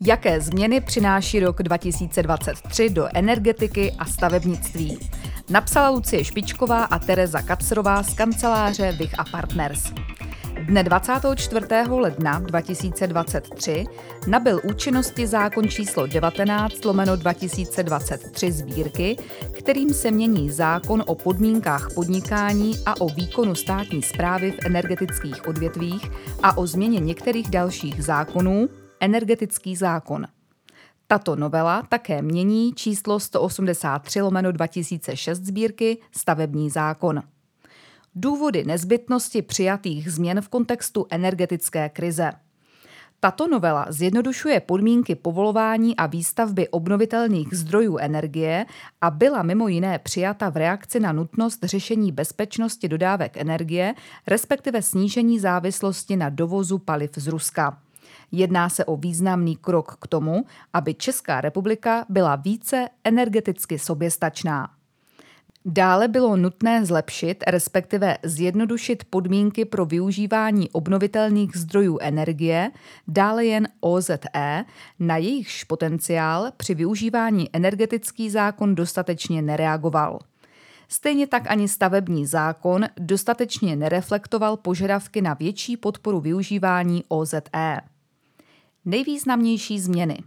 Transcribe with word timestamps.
Jaké 0.00 0.40
změny 0.40 0.80
přináší 0.80 1.40
rok 1.40 1.62
2023 1.62 2.90
do 2.90 3.08
energetiky 3.14 3.92
a 3.98 4.04
stavebnictví? 4.04 4.98
Napsala 5.50 5.88
Lucie 5.88 6.24
Špičková 6.24 6.84
a 6.84 6.98
Tereza 6.98 7.42
Kacrová 7.42 8.02
z 8.02 8.14
kanceláře 8.14 8.92
Vich 8.92 9.18
a 9.18 9.24
Partners. 9.24 9.92
Dne 10.66 10.84
24. 10.84 11.66
ledna 11.88 12.38
2023 12.38 13.84
nabyl 14.26 14.60
účinnosti 14.64 15.26
zákon 15.26 15.68
číslo 15.68 16.06
19 16.06 16.84
lomeno 16.84 17.16
2023 17.16 18.52
sbírky, 18.52 19.16
kterým 19.52 19.94
se 19.94 20.10
mění 20.10 20.50
zákon 20.50 21.04
o 21.06 21.14
podmínkách 21.14 21.88
podnikání 21.94 22.72
a 22.86 23.00
o 23.00 23.08
výkonu 23.08 23.54
státní 23.54 24.02
zprávy 24.02 24.50
v 24.50 24.66
energetických 24.66 25.48
odvětvích 25.48 26.10
a 26.42 26.58
o 26.58 26.66
změně 26.66 27.00
některých 27.00 27.50
dalších 27.50 28.04
zákonů, 28.04 28.68
energetický 29.06 29.76
zákon. 29.76 30.26
Tato 31.06 31.36
novela 31.36 31.82
také 31.88 32.22
mění 32.22 32.72
číslo 32.74 33.20
183 33.20 34.20
lomeno 34.20 34.52
2006 34.52 35.38
sbírky 35.38 35.98
stavební 36.12 36.70
zákon. 36.70 37.22
Důvody 38.14 38.64
nezbytnosti 38.64 39.42
přijatých 39.42 40.12
změn 40.12 40.40
v 40.40 40.48
kontextu 40.48 41.06
energetické 41.10 41.88
krize. 41.88 42.32
Tato 43.20 43.48
novela 43.48 43.86
zjednodušuje 43.88 44.60
podmínky 44.60 45.14
povolování 45.14 45.96
a 45.96 46.06
výstavby 46.06 46.68
obnovitelných 46.68 47.48
zdrojů 47.52 47.98
energie 47.98 48.66
a 49.00 49.10
byla 49.10 49.42
mimo 49.42 49.68
jiné 49.68 49.98
přijata 49.98 50.50
v 50.50 50.56
reakci 50.56 51.00
na 51.00 51.12
nutnost 51.12 51.64
řešení 51.64 52.12
bezpečnosti 52.12 52.88
dodávek 52.88 53.36
energie, 53.36 53.94
respektive 54.26 54.82
snížení 54.82 55.38
závislosti 55.38 56.16
na 56.16 56.28
dovozu 56.28 56.78
paliv 56.78 57.10
z 57.16 57.26
Ruska. 57.26 57.85
Jedná 58.32 58.68
se 58.68 58.84
o 58.84 58.96
významný 58.96 59.56
krok 59.56 59.96
k 60.00 60.06
tomu, 60.06 60.44
aby 60.72 60.94
Česká 60.94 61.40
republika 61.40 62.04
byla 62.08 62.36
více 62.36 62.88
energeticky 63.04 63.78
soběstačná. 63.78 64.70
Dále 65.68 66.08
bylo 66.08 66.36
nutné 66.36 66.86
zlepšit, 66.86 67.44
respektive 67.46 68.18
zjednodušit 68.22 69.04
podmínky 69.04 69.64
pro 69.64 69.86
využívání 69.86 70.70
obnovitelných 70.70 71.56
zdrojů 71.56 71.98
energie, 72.00 72.70
dále 73.08 73.44
jen 73.44 73.68
OZE, 73.80 74.18
na 74.98 75.16
jejichž 75.16 75.64
potenciál 75.64 76.52
při 76.56 76.74
využívání 76.74 77.48
energetický 77.52 78.30
zákon 78.30 78.74
dostatečně 78.74 79.42
nereagoval. 79.42 80.18
Stejně 80.88 81.26
tak 81.26 81.50
ani 81.50 81.68
stavební 81.68 82.26
zákon 82.26 82.84
dostatečně 82.98 83.76
nereflektoval 83.76 84.56
požadavky 84.56 85.22
na 85.22 85.34
větší 85.34 85.76
podporu 85.76 86.20
využívání 86.20 87.04
OZE. 87.08 87.80
Nejvýznamnější 88.88 89.80
změny 89.80 90.18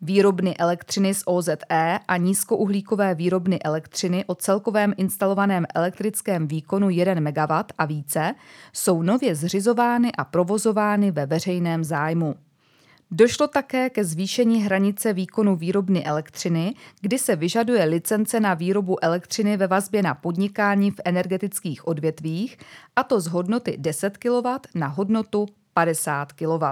Výrobny 0.00 0.56
elektřiny 0.56 1.14
z 1.14 1.22
OZE 1.26 1.98
a 2.08 2.16
nízkouhlíkové 2.16 3.14
výrobny 3.14 3.62
elektřiny 3.62 4.24
o 4.24 4.34
celkovém 4.34 4.94
instalovaném 4.96 5.66
elektrickém 5.74 6.48
výkonu 6.48 6.90
1 6.90 7.14
MW 7.14 7.62
a 7.78 7.84
více 7.86 8.34
jsou 8.72 9.02
nově 9.02 9.34
zřizovány 9.34 10.12
a 10.12 10.24
provozovány 10.24 11.10
ve 11.10 11.26
veřejném 11.26 11.84
zájmu. 11.84 12.34
Došlo 13.10 13.48
také 13.48 13.90
ke 13.90 14.04
zvýšení 14.04 14.62
hranice 14.62 15.12
výkonu 15.12 15.56
výrobny 15.56 16.04
elektřiny, 16.04 16.74
kdy 17.00 17.18
se 17.18 17.36
vyžaduje 17.36 17.84
licence 17.84 18.40
na 18.40 18.54
výrobu 18.54 19.04
elektřiny 19.04 19.56
ve 19.56 19.66
vazbě 19.66 20.02
na 20.02 20.14
podnikání 20.14 20.90
v 20.90 21.00
energetických 21.04 21.88
odvětvích, 21.88 22.58
a 22.96 23.02
to 23.02 23.20
z 23.20 23.26
hodnoty 23.26 23.76
10 23.78 24.16
kW 24.16 24.46
na 24.74 24.86
hodnotu 24.86 25.46
50 25.74 26.32
kW. 26.32 26.64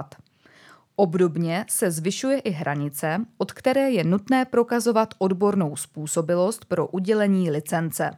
Obdobně 0.95 1.65
se 1.69 1.91
zvyšuje 1.91 2.39
i 2.39 2.49
hranice, 2.49 3.25
od 3.37 3.51
které 3.51 3.91
je 3.91 4.03
nutné 4.03 4.45
prokazovat 4.45 5.13
odbornou 5.17 5.75
způsobilost 5.75 6.65
pro 6.65 6.87
udělení 6.87 7.51
licence. 7.51 8.11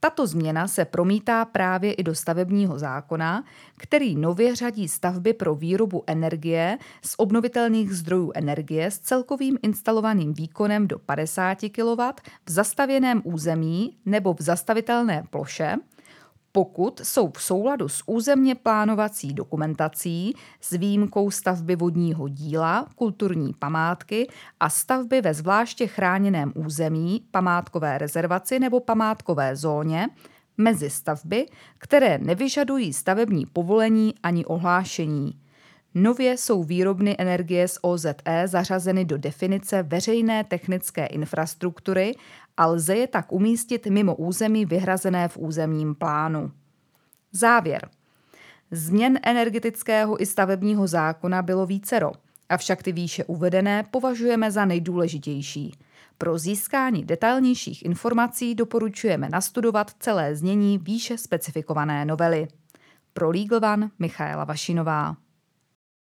Tato 0.00 0.26
změna 0.26 0.68
se 0.68 0.84
promítá 0.84 1.44
právě 1.44 1.92
i 1.92 2.02
do 2.02 2.14
stavebního 2.14 2.78
zákona, 2.78 3.44
který 3.76 4.16
nově 4.16 4.56
řadí 4.56 4.88
stavby 4.88 5.32
pro 5.32 5.54
výrobu 5.54 6.04
energie 6.06 6.78
z 7.02 7.14
obnovitelných 7.16 7.92
zdrojů 7.94 8.32
energie 8.34 8.90
s 8.90 8.98
celkovým 8.98 9.58
instalovaným 9.62 10.34
výkonem 10.34 10.88
do 10.88 10.98
50 10.98 11.58
kW 11.60 12.02
v 12.46 12.50
zastavěném 12.50 13.22
území 13.24 13.96
nebo 14.06 14.34
v 14.34 14.40
zastavitelné 14.40 15.24
ploše 15.30 15.76
pokud 16.56 17.00
jsou 17.04 17.30
v 17.36 17.42
souladu 17.42 17.88
s 17.88 18.02
územně 18.06 18.54
plánovací 18.54 19.34
dokumentací 19.34 20.34
s 20.60 20.70
výjimkou 20.70 21.30
stavby 21.30 21.76
vodního 21.76 22.28
díla, 22.28 22.86
kulturní 22.94 23.54
památky 23.58 24.28
a 24.60 24.70
stavby 24.70 25.20
ve 25.20 25.34
zvláště 25.34 25.86
chráněném 25.86 26.52
území, 26.54 27.22
památkové 27.30 27.98
rezervaci 27.98 28.58
nebo 28.58 28.80
památkové 28.80 29.56
zóně, 29.56 30.08
mezi 30.56 30.90
stavby, 30.90 31.46
které 31.78 32.18
nevyžadují 32.18 32.92
stavební 32.92 33.46
povolení 33.46 34.14
ani 34.22 34.44
ohlášení. 34.44 35.40
Nově 35.94 36.36
jsou 36.36 36.64
výrobny 36.64 37.16
energie 37.18 37.68
z 37.68 37.78
OZE 37.82 38.14
zařazeny 38.44 39.04
do 39.04 39.18
definice 39.18 39.82
veřejné 39.82 40.44
technické 40.44 41.06
infrastruktury 41.06 42.14
a 42.56 42.66
lze 42.66 42.96
je 42.96 43.06
tak 43.06 43.32
umístit 43.32 43.86
mimo 43.86 44.14
území 44.14 44.66
vyhrazené 44.66 45.28
v 45.28 45.36
územním 45.36 45.94
plánu. 45.94 46.52
Závěr. 47.32 47.88
Změn 48.70 49.18
energetického 49.22 50.22
i 50.22 50.26
stavebního 50.26 50.86
zákona 50.86 51.42
bylo 51.42 51.66
vícero, 51.66 52.12
avšak 52.48 52.82
ty 52.82 52.92
výše 52.92 53.24
uvedené 53.24 53.84
považujeme 53.90 54.50
za 54.50 54.64
nejdůležitější. 54.64 55.78
Pro 56.18 56.38
získání 56.38 57.04
detailnějších 57.04 57.84
informací 57.84 58.54
doporučujeme 58.54 59.28
nastudovat 59.28 59.90
celé 60.00 60.36
znění 60.36 60.78
výše 60.78 61.18
specifikované 61.18 62.04
novely. 62.04 62.48
Pro 63.12 63.30
Legal 63.30 63.72
One 63.72 63.90
Michaela 63.98 64.44
Vašinová. 64.44 65.16